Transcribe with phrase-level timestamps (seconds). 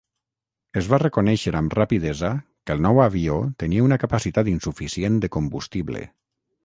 [0.79, 2.31] Es va reconèixer amb rapidesa
[2.69, 6.03] que el nou avió tenia una capacitat insuficient de combustible.